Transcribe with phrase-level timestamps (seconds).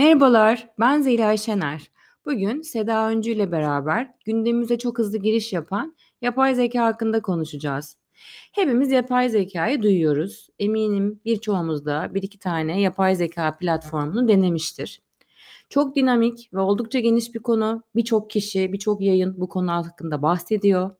[0.00, 1.90] Merhabalar, ben Zeliha Şener.
[2.26, 7.96] Bugün Seda Öncü ile beraber gündemimize çok hızlı giriş yapan yapay zeka hakkında konuşacağız.
[8.52, 10.48] Hepimiz yapay zekayı duyuyoruz.
[10.58, 15.02] Eminim birçoğumuz da bir iki tane yapay zeka platformunu denemiştir.
[15.68, 17.82] Çok dinamik ve oldukça geniş bir konu.
[17.96, 20.90] Birçok kişi, birçok yayın bu konu hakkında bahsediyor.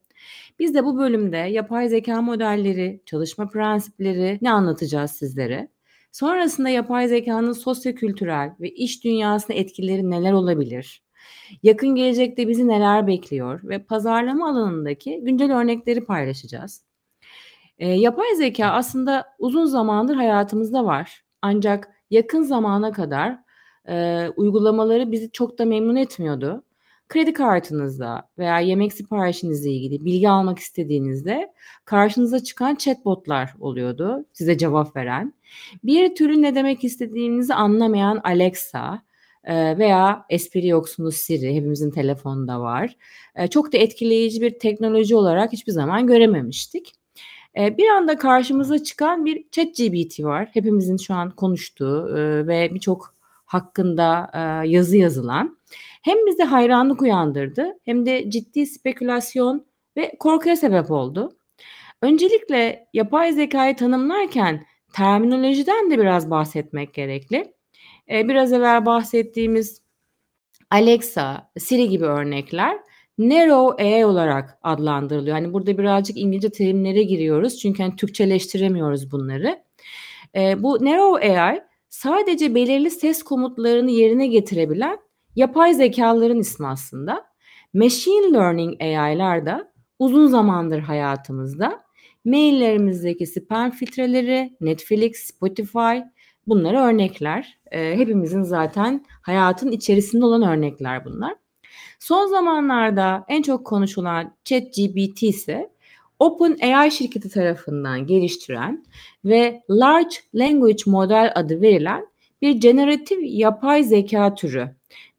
[0.58, 5.68] Biz de bu bölümde yapay zeka modelleri, çalışma prensipleri ne anlatacağız sizlere?
[6.12, 11.02] Sonrasında yapay zekanın sosyokültürel ve iş dünyasına etkileri neler olabilir?
[11.62, 16.84] Yakın gelecekte bizi neler bekliyor ve pazarlama alanındaki güncel örnekleri paylaşacağız.
[17.78, 21.22] E, yapay zeka aslında uzun zamandır hayatımızda var.
[21.42, 23.38] Ancak yakın zamana kadar
[23.88, 26.64] e, uygulamaları bizi çok da memnun etmiyordu.
[27.10, 31.52] Kredi kartınızda veya yemek siparişinizle ilgili bilgi almak istediğinizde
[31.84, 35.34] karşınıza çıkan chatbotlar oluyordu size cevap veren.
[35.84, 39.02] Bir türlü ne demek istediğinizi anlamayan Alexa
[39.44, 42.96] e, veya espri yoksunu Siri hepimizin telefonunda var.
[43.36, 46.92] E, çok da etkileyici bir teknoloji olarak hiçbir zaman görememiştik.
[47.58, 50.48] E, bir anda karşımıza çıkan bir ChatGPT var.
[50.52, 53.14] Hepimizin şu an konuştuğu ve birçok
[53.46, 54.30] hakkında
[54.66, 55.59] yazı yazılan
[56.02, 61.36] hem bizde hayranlık uyandırdı hem de ciddi spekülasyon ve korkuya sebep oldu.
[62.02, 67.54] Öncelikle yapay zekayı tanımlarken terminolojiden de biraz bahsetmek gerekli.
[68.10, 69.82] Ee, biraz evvel bahsettiğimiz
[70.70, 72.78] Alexa, Siri gibi örnekler
[73.18, 75.36] narrow AI olarak adlandırılıyor.
[75.36, 79.64] Hani burada birazcık İngilizce terimlere giriyoruz çünkü hani Türkçeleştiremiyoruz bunları.
[80.36, 84.98] Ee, bu narrow AI sadece belirli ses komutlarını yerine getirebilen
[85.36, 87.24] yapay zekaların ismi aslında.
[87.74, 91.80] Machine Learning AI'lar da uzun zamandır hayatımızda.
[92.24, 95.98] Maillerimizdeki spam filtreleri, Netflix, Spotify
[96.46, 97.58] bunlara örnekler.
[97.70, 101.34] E, hepimizin zaten hayatın içerisinde olan örnekler bunlar.
[101.98, 105.70] Son zamanlarda en çok konuşulan ChatGPT ise
[106.18, 108.84] OpenAI şirketi tarafından geliştiren
[109.24, 112.06] ve Large Language Model adı verilen
[112.42, 114.70] bir generatif yapay zeka türü.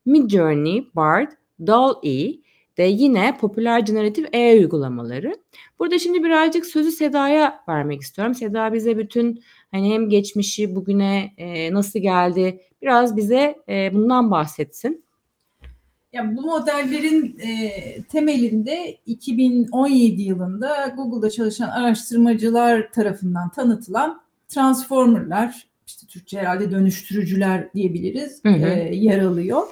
[0.06, 1.31] Midjourney, Bard,
[1.67, 2.41] DALL-E
[2.78, 5.35] de yine popüler generatif AI uygulamaları.
[5.79, 8.35] Burada şimdi birazcık sözü Seda'ya vermek istiyorum.
[8.35, 15.03] Seda bize bütün hani hem geçmişi bugüne e, nasıl geldi biraz bize e, bundan bahsetsin.
[16.13, 26.40] Ya bu modellerin e, temelinde 2017 yılında Google'da çalışan araştırmacılar tarafından tanıtılan transformerlar, işte Türkçe
[26.40, 28.67] herhalde dönüştürücüler diyebiliriz, hı hı.
[28.67, 29.67] E, yer alıyor.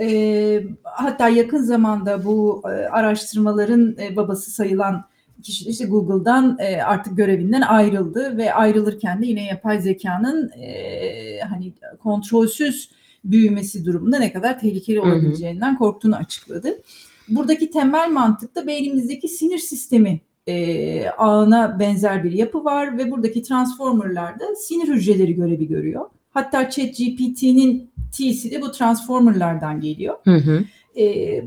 [0.00, 5.04] E, hatta yakın zamanda bu e, araştırmaların e, babası sayılan
[5.42, 11.72] kişi işte Google'dan e, artık görevinden ayrıldı ve ayrılırken de yine yapay zekanın e, hani
[12.02, 12.90] kontrolsüz
[13.24, 16.82] büyümesi durumunda ne kadar tehlikeli olabileceğinden korktuğunu açıkladı.
[17.28, 23.42] Buradaki temel mantık da beynimizdeki sinir sistemi e, ağına benzer bir yapı var ve buradaki
[23.42, 26.10] transformerlarda sinir hücreleri görevi görüyor.
[26.34, 30.14] Hatta ChatGPT'nin T'si de bu transformerlardan geliyor.
[30.24, 30.64] Hı hı.
[31.00, 31.44] E,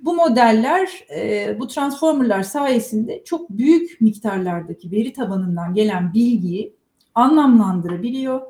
[0.00, 6.74] bu modeller, e, bu transformerlar sayesinde çok büyük miktarlardaki veri tabanından gelen bilgiyi
[7.14, 8.40] anlamlandırabiliyor.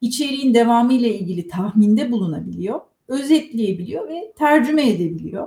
[0.00, 5.46] İçeriğin devamı ile ilgili tahminde bulunabiliyor, özetleyebiliyor ve tercüme edebiliyor.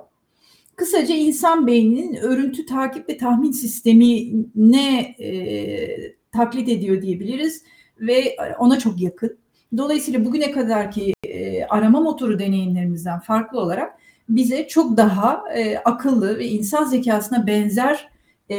[0.75, 5.87] Kısaca insan beyninin örüntü takip ve tahmin sistemine e,
[6.31, 7.63] taklit ediyor diyebiliriz
[7.99, 9.37] ve ona çok yakın.
[9.77, 13.93] Dolayısıyla bugüne kadarki e, arama motoru deneyimlerimizden farklı olarak
[14.29, 18.09] bize çok daha e, akıllı ve insan zekasına benzer
[18.49, 18.57] e,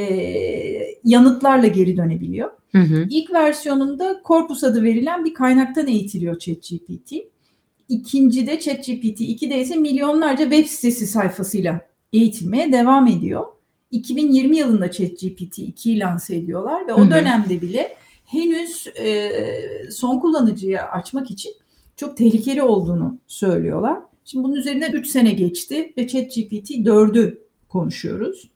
[1.05, 2.51] yanıtlarla geri dönebiliyor.
[2.73, 3.07] Hı hı.
[3.11, 7.13] İlk versiyonunda Corpus adı verilen bir kaynaktan eğitiliyor ChatGPT.
[7.89, 11.81] İkincide ChatGPT 2'de ise milyonlarca web sitesi sayfasıyla
[12.13, 13.45] eğitilmeye devam ediyor.
[13.91, 17.11] 2020 yılında ChatGPT 2'yi lanse ediyorlar ve o hı hı.
[17.11, 19.33] dönemde bile henüz e,
[19.91, 21.53] son kullanıcıya açmak için
[21.97, 23.99] çok tehlikeli olduğunu söylüyorlar.
[24.25, 27.39] Şimdi bunun üzerinden 3 sene geçti ve ChatGPT 4'ü
[27.69, 28.51] konuşuyoruz.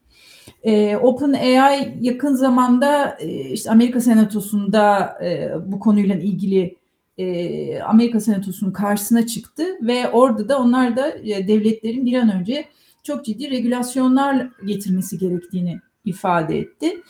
[0.62, 6.76] Ee, OpenAI yakın zamanda e, işte Amerika Senatosu'nda e, bu konuyla ilgili
[7.18, 12.64] e, Amerika Senatosu'nun karşısına çıktı ve orada da onlar da e, devletlerin bir an önce
[13.02, 17.02] çok ciddi regülasyonlar getirmesi gerektiğini ifade etti.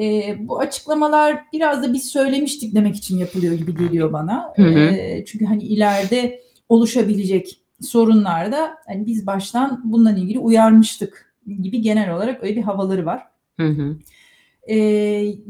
[0.00, 4.52] E, bu açıklamalar biraz da biz söylemiştik demek için yapılıyor gibi geliyor bana.
[4.56, 4.78] Hı hı.
[4.78, 12.44] E, çünkü hani ileride oluşabilecek sorunlarda hani biz baştan bununla ilgili uyarmıştık gibi genel olarak
[12.44, 13.22] öyle bir havaları var.
[13.60, 13.96] Hı hı.
[14.66, 14.76] E,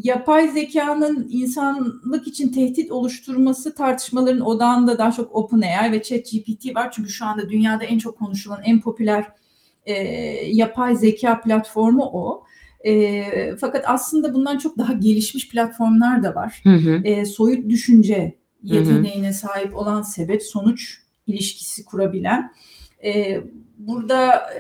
[0.02, 6.92] yapay zekanın insanlık için tehdit oluşturması tartışmaların odağında daha çok OpenAI ve ChatGPT var.
[6.92, 9.26] Çünkü şu anda dünyada en çok konuşulan, en popüler
[9.84, 9.94] e,
[10.46, 12.44] yapay zeka platformu o.
[12.86, 13.24] E,
[13.60, 16.60] fakat aslında bundan çok daha gelişmiş platformlar da var.
[16.62, 17.00] Hı hı.
[17.04, 22.52] E, soyut düşünce yeteneğine sahip olan sebep sonuç ilişkisi kurabilen.
[23.04, 23.40] E,
[23.78, 24.50] burada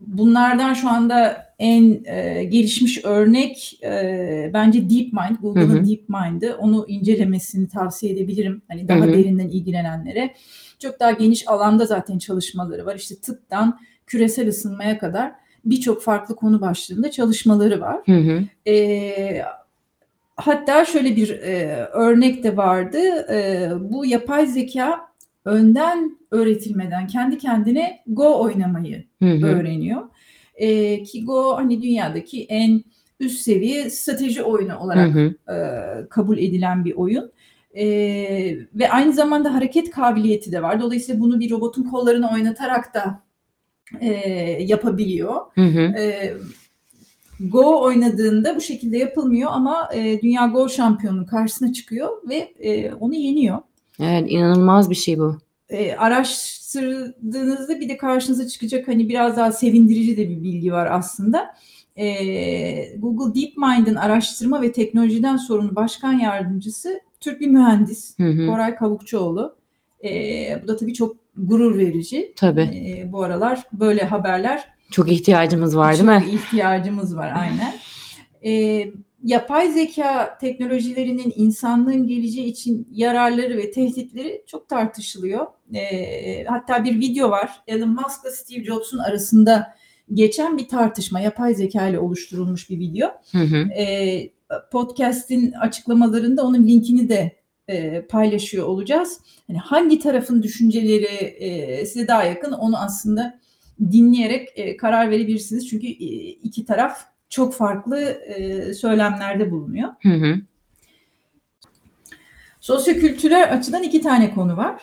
[0.00, 5.88] bunlardan şu anda en e, gelişmiş örnek e, bence DeepMind, Google'ın Hı hı.
[5.88, 6.56] DeepMind'ı.
[6.58, 8.62] Onu incelemesini tavsiye edebilirim.
[8.68, 9.12] Hani daha Hı hı.
[9.12, 10.34] derinden ilgilenenlere.
[10.78, 12.96] Çok daha geniş alanda zaten çalışmaları var.
[12.96, 15.32] İşte tıptan küresel ısınmaya kadar
[15.64, 18.00] birçok farklı konu başlığında çalışmaları var.
[18.06, 18.70] Hı hı.
[18.70, 19.42] E,
[20.36, 22.98] hatta şöyle bir e, örnek de vardı.
[23.32, 25.00] E, bu yapay zeka
[25.44, 29.46] önden öğretilmeden kendi kendine Go oynamayı Hı hı.
[29.46, 30.02] öğreniyor.
[30.54, 32.84] E, ki Go hani dünyadaki en
[33.20, 35.34] üst seviye strateji oyunu Hı olarak hı.
[35.52, 35.56] e,
[36.08, 37.32] kabul edilen bir oyun.
[37.74, 37.84] E,
[38.74, 40.80] ve aynı zamanda hareket kabiliyeti de var.
[40.80, 43.23] Dolayısıyla bunu bir robotun kollarını oynatarak da
[44.00, 44.10] e,
[44.62, 45.34] yapabiliyor.
[45.54, 45.80] Hı hı.
[45.80, 46.34] E,
[47.40, 53.14] Go oynadığında bu şekilde yapılmıyor ama e, Dünya Go şampiyonunun karşısına çıkıyor ve e, onu
[53.14, 53.58] yeniyor.
[54.00, 55.38] Evet inanılmaz bir şey bu.
[55.68, 61.54] E, araştırdığınızda bir de karşınıza çıkacak hani biraz daha sevindirici de bir bilgi var aslında.
[61.96, 68.46] E, Google DeepMind'in araştırma ve teknolojiden sorumlu başkan yardımcısı Türk bir mühendis Hı hı.
[68.46, 69.56] Koray Kavukçuoğlu.
[70.04, 70.10] E,
[70.62, 72.32] bu da tabii çok gurur verici.
[72.36, 72.60] Tabii.
[72.60, 76.34] E, bu aralar böyle haberler Çok ihtiyacımız var değil çok mi?
[76.34, 77.74] ihtiyacımız var aynen.
[78.46, 78.92] Ee,
[79.24, 85.46] yapay zeka teknolojilerinin insanlığın geleceği için yararları ve tehditleri çok tartışılıyor.
[85.74, 87.50] Ee, hatta bir video var.
[87.66, 89.74] Elon Musk ile Steve Jobs'un arasında
[90.14, 91.20] geçen bir tartışma.
[91.20, 93.08] Yapay zeka ile oluşturulmuş bir video.
[93.32, 93.56] Hı hı.
[93.56, 94.30] Ee,
[94.72, 97.36] podcast'in açıklamalarında onun linkini de
[97.68, 99.20] e, paylaşıyor olacağız.
[99.46, 103.40] Hani hangi tarafın düşünceleri e, size daha yakın onu aslında
[103.92, 105.68] dinleyerek e, karar verebilirsiniz.
[105.68, 109.88] Çünkü e, iki taraf çok farklı e, söylemlerde bulunuyor.
[110.02, 110.36] Hı hı.
[112.60, 114.82] Sosyokültürel açıdan iki tane konu var.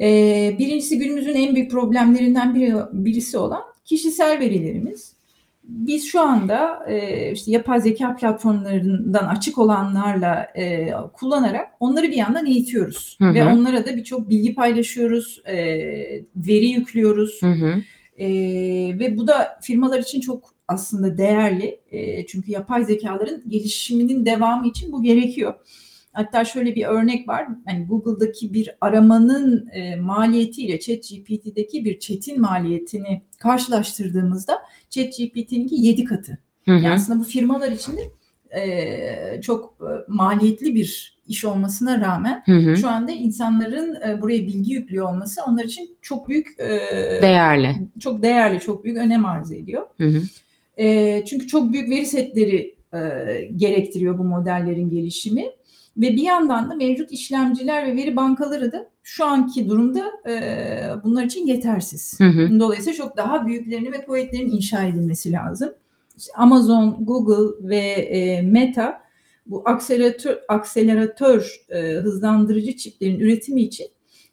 [0.00, 5.12] E, birincisi günümüzün en büyük problemlerinden biri, birisi olan kişisel verilerimiz.
[5.70, 12.46] Biz şu anda e, işte yapay zeka platformlarından açık olanlarla e, kullanarak onları bir yandan
[12.46, 13.16] eğitiyoruz.
[13.20, 13.34] Hı hı.
[13.34, 15.56] Ve onlara da birçok bilgi paylaşıyoruz, e,
[16.36, 17.42] veri yüklüyoruz.
[17.42, 17.82] Hı hı.
[18.18, 18.28] E,
[18.98, 21.80] ve bu da firmalar için çok aslında değerli.
[21.90, 25.54] E, çünkü yapay zekaların gelişiminin devamı için bu gerekiyor.
[26.12, 27.48] Hatta şöyle bir örnek var.
[27.68, 34.58] Yani Google'daki bir aramanın e, maliyetiyle ChatGPT'deki bir chat'in maliyetini karşılaştırdığımızda
[34.90, 36.38] ChatGPT'ninki 7 katı.
[36.64, 36.92] Hı Yani hı.
[36.92, 38.00] aslında bu firmalar için de
[38.60, 42.76] e, çok e, maliyetli bir iş olmasına rağmen Hı hı.
[42.76, 46.68] şu anda insanların e, buraya bilgi yüklüyor olması onlar için çok büyük e,
[47.22, 47.76] Değerli.
[48.00, 49.82] çok değerli, çok büyük önem arz ediyor.
[49.98, 50.22] Hı hı.
[50.76, 52.98] E, çünkü çok büyük veri setleri e,
[53.56, 55.44] gerektiriyor bu modellerin gelişimi.
[55.96, 60.34] Ve bir yandan da mevcut işlemciler ve veri bankaları da şu anki durumda e,
[61.04, 62.20] bunlar için yetersiz.
[62.20, 62.60] Hı hı.
[62.60, 65.72] Dolayısıyla çok daha büyüklerini ve kuvvetlerin inşa edilmesi lazım.
[66.18, 69.00] İşte Amazon, Google ve e, Meta
[69.46, 73.86] bu akseleratör, akseleratör e, hızlandırıcı çiplerin üretimi için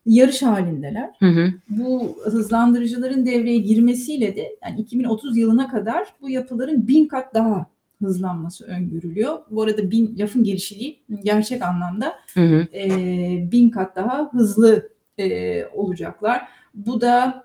[0.05, 1.09] yarış halindeler.
[1.19, 1.53] Hı hı.
[1.69, 7.65] Bu hızlandırıcıların devreye girmesiyle de yani 2030 yılına kadar bu yapıların bin kat daha
[8.01, 9.39] hızlanması öngörülüyor.
[9.51, 12.67] Bu arada bin lafın gelişi değil, gerçek anlamda Hı hı.
[12.73, 12.87] e,
[13.51, 16.47] bin kat daha hızlı e, olacaklar.
[16.73, 17.43] Bu da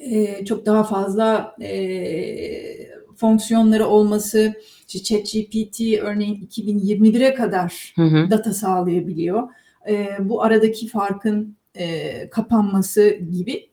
[0.00, 4.54] e, çok daha fazla e, fonksiyonları olması,
[4.88, 8.30] işte ChatGPT örneğin 2021'e kadar Hı hı.
[8.30, 9.48] data sağlayabiliyor.
[9.88, 13.68] E, bu aradaki farkın e, kapanması gibi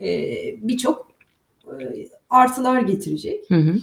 [0.00, 0.30] e,
[0.68, 1.10] birçok
[1.66, 3.50] e, artılar getirecek.
[3.50, 3.74] Hı hı.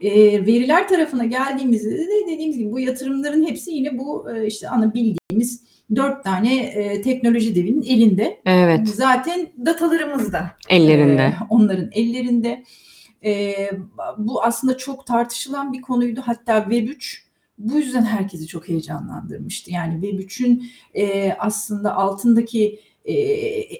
[0.00, 4.94] E, veriler tarafına geldiğimizde de dediğimiz gibi bu yatırımların hepsi yine bu e, işte ana
[4.94, 5.64] bildiğimiz
[5.96, 8.40] dört tane e, teknoloji devinin elinde.
[8.46, 8.88] Evet.
[8.88, 11.22] Zaten datalarımız da Ellerinde.
[11.22, 12.64] e, onların ellerinde.
[13.24, 13.54] E,
[14.18, 16.20] bu aslında çok tartışılan bir konuydu.
[16.24, 17.18] Hatta Web3
[17.58, 19.70] bu yüzden herkesi çok heyecanlandırmıştı.
[19.70, 23.14] Yani Web3'ün e, aslında altındaki e,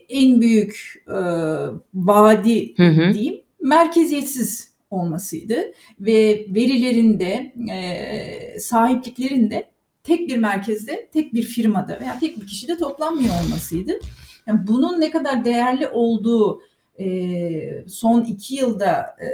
[0.08, 1.14] en büyük e,
[1.94, 3.14] vaadi Hı hı.
[3.14, 9.70] diyeyim merkeziyetsiz olmasıydı ve verilerinde e, sahipliklerinde
[10.02, 13.92] tek bir merkezde, tek bir firmada veya tek bir kişide toplanmıyor olmasıydı.
[14.46, 16.62] Yani bunun ne kadar değerli olduğu
[17.00, 19.28] e, son iki yılda e,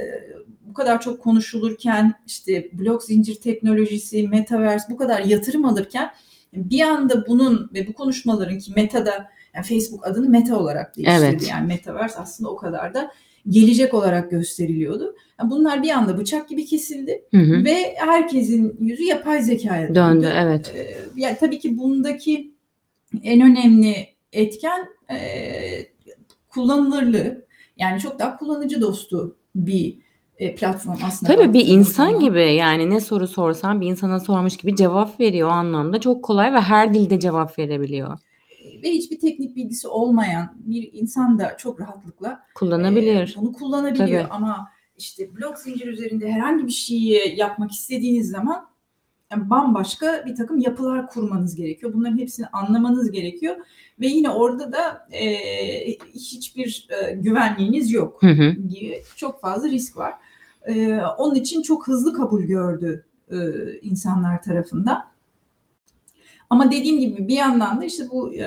[0.60, 6.10] bu kadar çok konuşulurken işte blok zincir teknolojisi, metaverse bu kadar yatırım alırken
[6.52, 11.24] bir anda bunun ve bu konuşmaların ki Meta'da yani Facebook adını Meta olarak değiştirdi.
[11.24, 11.48] Evet.
[11.50, 13.10] Yani Metaverse aslında o kadar da
[13.48, 15.16] gelecek olarak gösteriliyordu.
[15.40, 17.64] Yani bunlar bir anda bıçak gibi kesildi Hı hı.
[17.64, 19.94] ve herkesin yüzü yapay zekaya döndü.
[19.94, 20.72] Döndü evet.
[20.76, 22.50] Ee, yani tabii ki bundaki
[23.22, 23.94] en önemli
[24.32, 25.18] etken e,
[26.48, 27.46] kullanılırlığı.
[27.76, 29.98] Yani çok daha kullanıcı dostu bir
[30.38, 31.34] e, platform aslında.
[31.34, 32.20] Tabii bir insan zaman.
[32.20, 36.00] gibi yani ne soru sorsan bir insana sormuş gibi cevap veriyor o anlamda.
[36.00, 38.18] Çok kolay ve her dilde cevap verebiliyor.
[38.82, 43.34] Ve hiçbir teknik bilgisi olmayan bir insan da çok rahatlıkla Kullanabilir.
[43.36, 44.22] e, bunu kullanabiliyor.
[44.22, 44.32] Tabii.
[44.32, 44.68] Ama
[44.98, 48.70] işte blok zincir üzerinde herhangi bir şeyi yapmak istediğiniz zaman
[49.32, 51.92] yani bambaşka bir takım yapılar kurmanız gerekiyor.
[51.94, 53.56] Bunların hepsini anlamanız gerekiyor.
[54.00, 55.36] Ve yine orada da e,
[56.14, 58.22] hiçbir e, güvenliğiniz yok.
[58.22, 58.54] Hı hı.
[59.16, 60.14] çok fazla risk var.
[60.66, 63.36] Ee, onun için çok hızlı kabul gördü e,
[63.82, 65.04] insanlar tarafından.
[66.50, 68.42] Ama dediğim gibi bir yandan da işte bu e,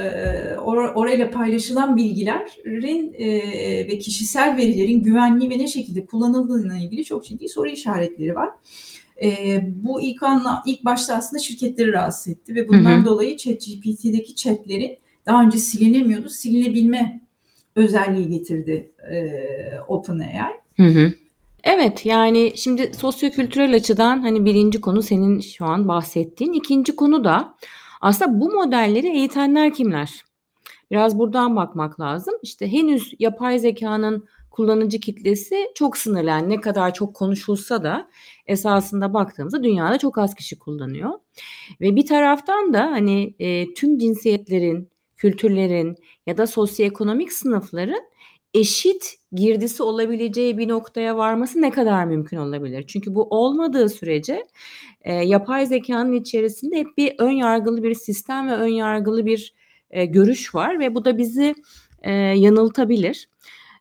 [0.57, 3.27] or- orayla paylaşılan bilgilerin e,
[3.87, 8.49] ve kişisel verilerin güvenliği ve ne şekilde kullanıldığına ilgili çok ciddi soru işaretleri var.
[9.23, 13.05] E, bu ilk anla, ilk başta aslında şirketleri rahatsız etti ve bundan Hı hı.
[13.05, 17.21] dolayı ChatGPT'deki chatlerin daha önce silinemiyordu, silinebilme
[17.75, 19.25] özelliği getirdi e,
[19.87, 20.53] OpenAI.
[20.77, 21.13] Hı hı.
[21.63, 26.53] Evet yani şimdi sosyokültürel açıdan hani birinci konu senin şu an bahsettiğin.
[26.53, 27.55] ikinci konu da
[28.03, 30.23] aslında bu modelleri eğitenler kimler?
[30.91, 32.33] Biraz buradan bakmak lazım.
[32.41, 36.29] İşte henüz yapay zekanın kullanıcı kitlesi çok sınırlı.
[36.29, 38.09] Yani ne kadar çok konuşulsa da
[38.47, 41.11] esasında baktığımızda dünyada çok az kişi kullanıyor.
[41.81, 45.95] Ve bir taraftan da hani e, tüm cinsiyetlerin, kültürlerin
[46.27, 48.03] ya da sosyoekonomik sınıfların
[48.53, 52.85] eşit girdisi olabileceği bir noktaya varması ne kadar mümkün olabilir?
[52.87, 54.45] Çünkü bu olmadığı sürece
[55.01, 59.53] e, yapay zekanın içerisinde hep bir ön yargılı bir sistem ve ön yargılı bir
[59.89, 61.55] e, görüş var ve bu da bizi
[62.01, 63.29] e, yanıltabilir.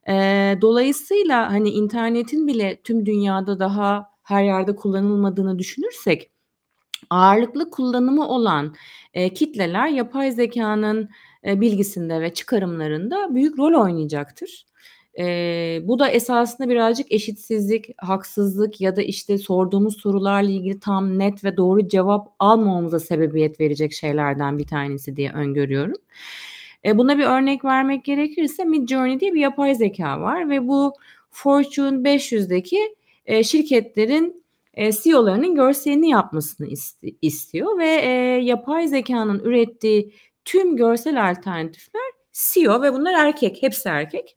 [0.09, 0.15] E,
[0.61, 6.31] dolayısıyla hani internetin bile tüm dünyada daha her yerde kullanılmadığını düşünürsek
[7.11, 8.75] ağırlıklı kullanımı olan
[9.15, 11.09] e, kitleler yapay zekanın
[11.47, 14.67] e, bilgisinde ve çıkarımlarında büyük rol oynayacaktır.
[15.19, 15.25] E,
[15.85, 21.57] bu da esasında birazcık eşitsizlik, haksızlık ya da işte sorduğumuz sorularla ilgili tam net ve
[21.57, 25.97] doğru cevap almamamıza sebebiyet verecek şeylerden bir tanesi diye öngörüyorum.
[26.85, 30.93] E, buna bir örnek vermek gerekirse Midjourney diye bir yapay zeka var ve bu
[31.31, 32.95] Fortune 500'deki
[33.27, 34.45] e, şirketlerin
[34.75, 38.09] e, CEO'larının görselini yapmasını ist- istiyor ve e,
[38.43, 40.13] yapay zekanın ürettiği
[40.45, 44.37] tüm görsel alternatifler CEO ve bunlar erkek, hepsi erkek.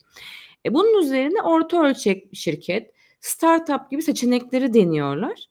[0.65, 5.45] E, bunun üzerine orta ölçek şirket, startup gibi seçenekleri deniyorlar.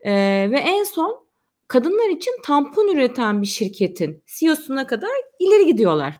[0.00, 0.12] E,
[0.50, 1.26] ve en son
[1.68, 6.14] kadınlar için tampon üreten bir şirketin CEO'suna kadar ileri gidiyorlar.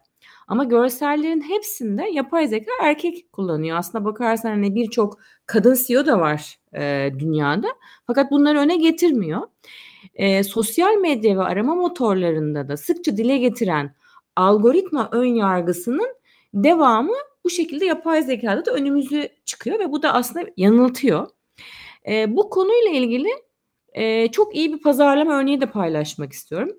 [0.49, 3.79] Ama görsellerin hepsinde yapay zeka erkek kullanıyor.
[3.79, 7.69] Aslına bakarsan hani birçok kadın CEO da var e, dünyada.
[8.07, 9.43] Fakat bunları öne getirmiyor.
[10.15, 13.95] E, sosyal medya ve arama motorlarında da sıkça dile getiren
[14.37, 16.17] algoritma ön yargısının
[16.55, 21.29] devamı bu şekilde yapay zekada da önümüzü çıkıyor ve bu da aslında yanıltıyor.
[22.09, 23.29] E, bu konuyla ilgili
[23.93, 26.71] e, çok iyi bir pazarlama örneği de paylaşmak istiyorum.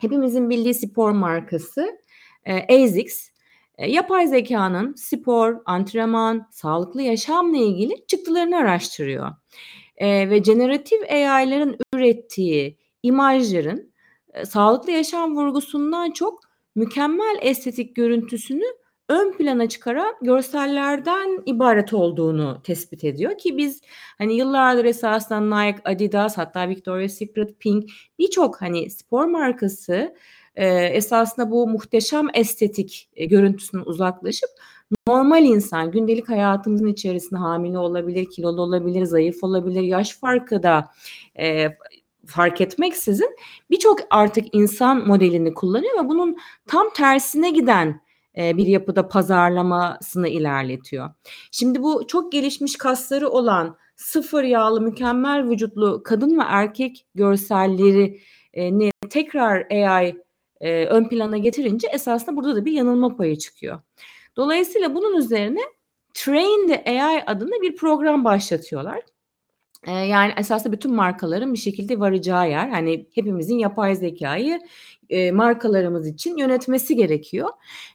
[0.00, 1.98] Hepimizin bildiği spor markası
[2.44, 3.30] e, ASICS
[3.78, 9.32] yapay zekanın spor, antrenman, sağlıklı yaşamla ilgili çıktılarını araştırıyor.
[9.96, 13.92] E, ve generatif AI'ların ürettiği imajların
[14.34, 16.40] e, sağlıklı yaşam vurgusundan çok
[16.74, 18.64] mükemmel estetik görüntüsünü
[19.08, 23.38] ön plana çıkaran görsellerden ibaret olduğunu tespit ediyor.
[23.38, 23.80] Ki biz
[24.18, 30.14] hani yıllardır esasında Nike, Adidas hatta Victoria's Secret, Pink birçok hani spor markası
[30.54, 34.50] e, esasında bu muhteşem estetik e, görüntüsünden uzaklaşıp
[35.08, 40.90] normal insan gündelik hayatımızın içerisinde hamile olabilir, kilolu olabilir, zayıf olabilir, yaş farkı da
[41.38, 41.68] e,
[42.26, 43.36] fark etmeksizin
[43.70, 46.36] birçok artık insan modelini kullanıyor ve bunun
[46.66, 48.00] tam tersine giden
[48.38, 51.10] e, bir yapıda pazarlamasını ilerletiyor.
[51.50, 58.20] Şimdi bu çok gelişmiş kasları olan sıfır yağlı mükemmel vücutlu kadın ve erkek görselleri
[58.56, 60.16] ne tekrar AI
[60.60, 63.80] e, ön plana getirince esasında burada da bir yanılma payı çıkıyor.
[64.36, 65.60] Dolayısıyla bunun üzerine
[66.14, 69.02] Train the AI adında bir program başlatıyorlar.
[69.86, 72.68] E, yani esasında bütün markaların bir şekilde varacağı yer.
[72.68, 74.60] Hani hepimizin yapay zekayı
[75.10, 77.48] e, markalarımız için yönetmesi gerekiyor.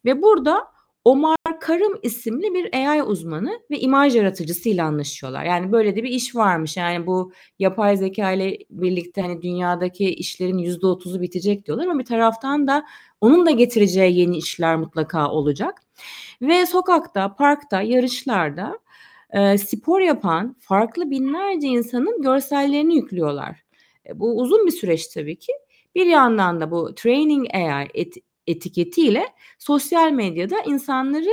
[0.05, 0.67] Ve burada
[1.05, 5.45] o marka Karım isimli bir AI uzmanı ve imaj yaratıcısıyla anlaşıyorlar.
[5.45, 6.77] Yani böyle de bir iş varmış.
[6.77, 12.05] Yani bu yapay zeka ile birlikte hani dünyadaki işlerin yüzde otuzu bitecek diyorlar ama bir
[12.05, 12.85] taraftan da
[13.21, 15.81] onun da getireceği yeni işler mutlaka olacak.
[16.41, 18.79] Ve sokakta, parkta, yarışlarda
[19.33, 23.63] e, spor yapan farklı binlerce insanın görsellerini yüklüyorlar.
[24.09, 25.53] E, bu uzun bir süreç tabii ki.
[25.95, 28.13] Bir yandan da bu training AI et,
[28.51, 29.23] etiketiyle
[29.59, 31.31] sosyal medyada insanları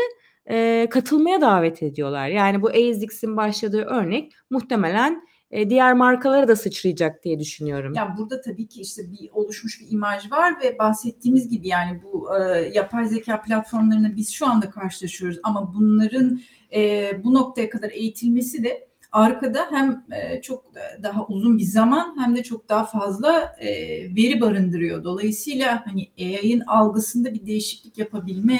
[0.50, 2.28] e, katılmaya davet ediyorlar.
[2.28, 7.92] Yani bu ASICS'in başladığı örnek muhtemelen e, diğer markalara da sıçrayacak diye düşünüyorum.
[7.94, 12.28] Ya burada tabii ki işte bir oluşmuş bir imaj var ve bahsettiğimiz gibi yani bu
[12.36, 16.40] e, yapay zeka platformlarına biz şu anda karşılaşıyoruz ama bunların
[16.74, 20.64] e, bu noktaya kadar eğitilmesi de arkada hem e, çok
[21.02, 23.68] daha uzun bir zaman hem de çok daha fazla e,
[24.16, 25.04] veri barındırıyor.
[25.04, 28.58] Dolayısıyla hani AI'ın algısında bir değişiklik yapabilme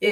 [0.00, 0.10] e,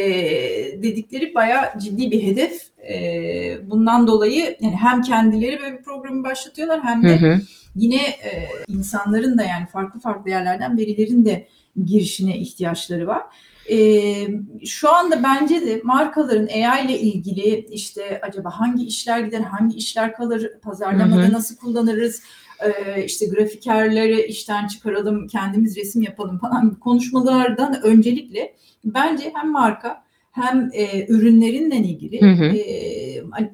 [0.82, 2.62] dedikleri bayağı ciddi bir hedef.
[2.88, 7.40] E, bundan dolayı yani hem kendileri böyle bir programı başlatıyorlar hem de hı hı.
[7.76, 11.48] yine e, insanların da yani farklı farklı yerlerden verilerin de
[11.84, 13.22] girişine ihtiyaçları var.
[13.70, 13.78] E,
[14.64, 20.12] şu anda bence de markaların AI ile ilgili işte acaba hangi işler gider, hangi işler
[20.12, 21.32] kalır, pazarlamada hı hı.
[21.32, 22.22] nasıl kullanırız,
[22.60, 28.54] e, işte grafikerleri işten çıkaralım, kendimiz resim yapalım falan konuşmalardan öncelikle
[28.84, 32.56] bence hem marka hem e, ürünlerinden ilgili hı hı.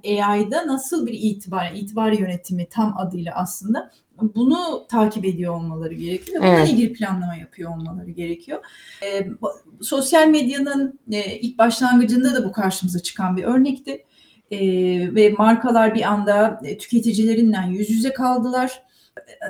[0.04, 6.42] E, AI'da nasıl bir itibar, itibar yönetimi tam adıyla aslında bunu takip ediyor olmaları gerekiyor.
[6.42, 6.68] Bununla evet.
[6.68, 8.60] ilgili planlama yapıyor olmaları gerekiyor.
[9.02, 9.26] E,
[9.80, 14.04] sosyal medyanın e, ilk başlangıcında da bu karşımıza çıkan bir örnekti.
[14.50, 14.58] E,
[15.14, 18.82] ve markalar bir anda e, tüketicilerinden yüz yüze kaldılar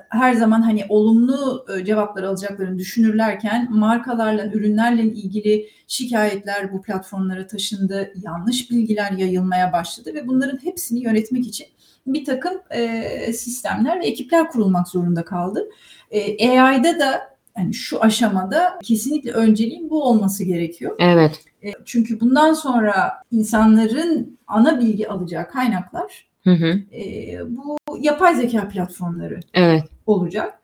[0.08, 8.12] her zaman hani olumlu e, cevaplar alacaklarını düşünürlerken markalarla, ürünlerle ilgili şikayetler bu platformlara taşındı,
[8.22, 11.66] yanlış bilgiler yayılmaya başladı ve bunların hepsini yönetmek için
[12.06, 15.68] bir takım e, sistemler ve ekipler kurulmak zorunda kaldı.
[16.10, 20.96] E, AI'da da yani şu aşamada kesinlikle önceliğin bu olması gerekiyor.
[20.98, 21.44] Evet.
[21.64, 26.82] E, çünkü bundan sonra insanların ana bilgi alacağı kaynaklar Hı hı.
[26.96, 29.84] E, bu yapay zeka platformları evet.
[30.06, 30.58] olacak.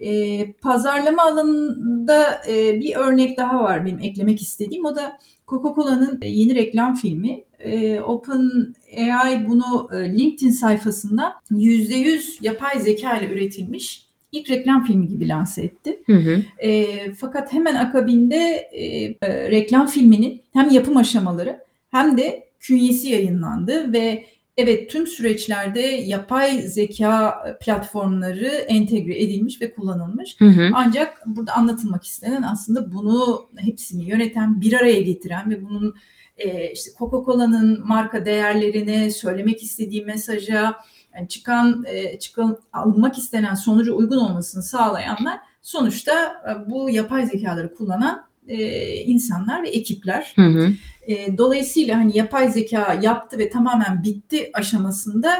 [0.00, 4.84] E, pazarlama alanında e, bir örnek daha var benim eklemek istediğim.
[4.84, 7.44] O da Coca-Cola'nın yeni reklam filmi.
[7.58, 15.08] E, Open AI bunu e, LinkedIn sayfasında %100 yapay zeka ile üretilmiş ilk reklam filmi
[15.08, 16.02] gibi lanse etti.
[16.06, 16.42] Hı hı.
[16.58, 18.36] E, fakat hemen akabinde
[18.72, 18.86] e,
[19.22, 21.58] e, reklam filminin hem yapım aşamaları
[21.90, 24.24] hem de künyesi yayınlandı ve
[24.60, 30.36] Evet tüm süreçlerde yapay zeka platformları entegre edilmiş ve kullanılmış.
[30.38, 30.70] Hı hı.
[30.74, 35.94] Ancak burada anlatılmak istenen aslında bunu hepsini yöneten, bir araya getiren ve bunun
[36.38, 40.76] e, işte Coca-Cola'nın marka değerlerine söylemek istediği mesaja
[41.14, 47.74] yani çıkan e, çıkan alınmak istenen sonucu uygun olmasını sağlayanlar sonuçta e, bu yapay zekaları
[47.74, 50.32] kullanan e, insanlar ve ekipler.
[50.36, 50.72] Hı hı.
[51.06, 55.30] E, dolayısıyla hani yapay zeka yaptı ve tamamen bitti aşamasında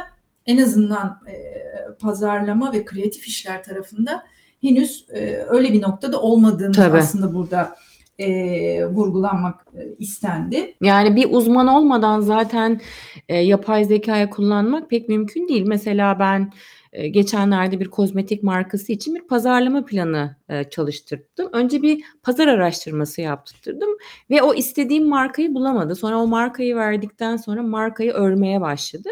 [0.47, 1.35] en azından e,
[2.01, 4.25] pazarlama ve kreatif işler tarafında
[4.61, 6.99] henüz e, öyle bir noktada olmadığını Tabii.
[6.99, 7.77] aslında burada
[8.19, 9.67] e, vurgulanmak
[9.99, 10.75] istendi.
[10.83, 12.81] Yani bir uzman olmadan zaten
[13.29, 15.65] e, yapay zekayı kullanmak pek mümkün değil.
[15.67, 16.53] Mesela ben
[17.11, 20.37] geçenlerde bir kozmetik markası için bir pazarlama planı
[20.71, 21.49] çalıştırdım.
[21.53, 23.89] Önce bir pazar araştırması yaptırdım
[24.31, 25.97] ve o istediğim markayı bulamadı.
[25.97, 29.09] Sonra o markayı verdikten sonra markayı örmeye başladı.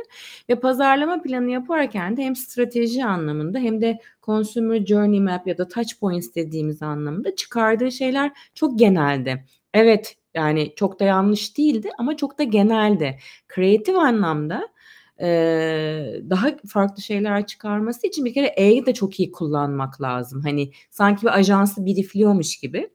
[0.49, 5.69] Ve pazarlama planı yaparken de hem strateji anlamında hem de consumer journey map ya da
[5.69, 9.45] touch points dediğimiz anlamda çıkardığı şeyler çok geneldi.
[9.75, 13.19] Evet yani çok da yanlış değildi ama çok da geneldi.
[13.49, 14.69] Kreatif anlamda
[16.31, 20.43] daha farklı şeyler çıkarması için bir kere E'yi de çok iyi kullanmak lazım.
[20.43, 22.91] Hani sanki bir ajansı briefliyormuş gibi.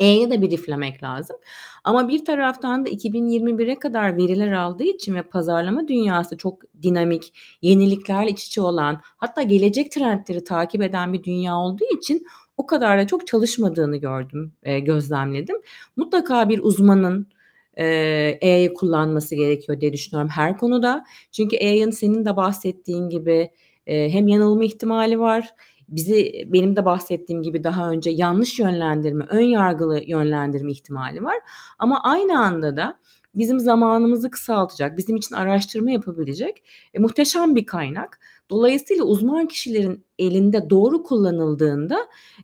[0.00, 1.36] E'ye de brieflemek lazım.
[1.84, 8.30] Ama bir taraftan da 2021'e kadar veriler aldığı için ve pazarlama dünyası çok dinamik, yeniliklerle
[8.30, 12.26] iç içe olan, hatta gelecek trendleri takip eden bir dünya olduğu için
[12.56, 15.56] o kadar da çok çalışmadığını gördüm, e, gözlemledim.
[15.96, 17.26] Mutlaka bir uzmanın
[17.76, 21.04] E'yi kullanması gerekiyor diye düşünüyorum her konuda.
[21.32, 23.50] Çünkü E'nin senin de bahsettiğin gibi
[23.86, 25.54] hem yanılma ihtimali var.
[25.88, 31.36] Bizi benim de bahsettiğim gibi daha önce yanlış yönlendirme, ön yargılı yönlendirme ihtimali var.
[31.78, 32.98] Ama aynı anda da
[33.34, 36.62] bizim zamanımızı kısaltacak, bizim için araştırma yapabilecek
[36.94, 38.20] e, muhteşem bir kaynak.
[38.50, 41.98] Dolayısıyla uzman kişilerin elinde doğru kullanıldığında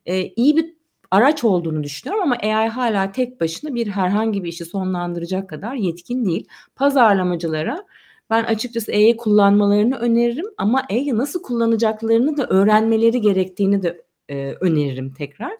[0.07, 0.80] e, iyi bir
[1.11, 6.25] araç olduğunu düşünüyorum ama AI hala tek başına bir herhangi bir işi sonlandıracak kadar yetkin
[6.25, 6.49] değil.
[6.77, 7.85] Pazarlamacılara
[8.31, 15.13] ben açıkçası AI'yi kullanmalarını öneririm ama AI'yi nasıl kullanacaklarını da öğrenmeleri gerektiğini de e, öneririm
[15.13, 15.53] tekrar.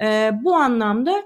[0.00, 1.22] E, bu anlamda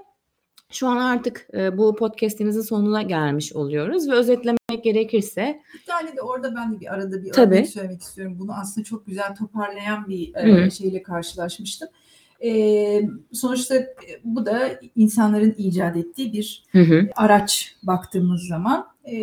[0.71, 6.21] şu an artık e, bu podcast'imizin sonuna gelmiş oluyoruz ve özetlemek gerekirse Bir tane de
[6.21, 7.55] orada ben de bir arada bir Tabii.
[7.55, 8.35] örnek söylemek istiyorum.
[8.39, 10.65] Bunu aslında çok güzel toparlayan bir Hı.
[10.65, 11.89] e, şeyle karşılaşmıştım.
[12.43, 13.01] E,
[13.33, 13.75] sonuçta
[14.23, 19.15] bu da insanların icat ettiği bir hı hı, araç baktığımız zaman e,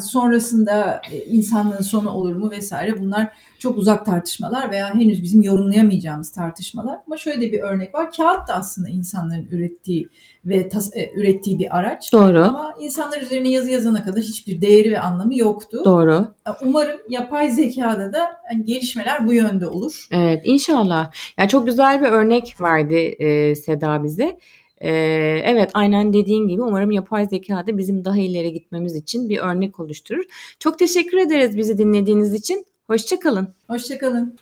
[0.00, 6.32] sonrasında e, insanlığın sonu olur mu vesaire bunlar çok uzak tartışmalar veya henüz bizim yorumlayamayacağımız
[6.32, 6.98] tartışmalar.
[7.06, 8.12] Ama şöyle de bir örnek var.
[8.12, 10.08] Kağıt da aslında insanların ürettiği
[10.46, 12.12] ve tas- e, ürettiği bir araç.
[12.12, 15.82] doğru Ama insanlar üzerine yazı yazana kadar hiçbir değeri ve anlamı yoktu.
[15.84, 16.26] doğru
[16.62, 20.06] Umarım yapay zekada da hani gelişmeler bu yönde olur.
[20.10, 21.10] Evet, inşallah.
[21.38, 24.38] Ya çok güzel bir örnek verdi e, Seda bize.
[24.86, 29.80] Evet, aynen dediğin gibi umarım yapay zeka da bizim daha ileri gitmemiz için bir örnek
[29.80, 30.24] oluşturur.
[30.58, 32.66] Çok teşekkür ederiz bizi dinlediğiniz için.
[32.86, 33.48] Hoşça kalın.
[33.68, 34.38] Hoşçakalın.